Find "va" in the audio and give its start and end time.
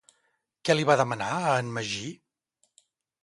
0.91-0.95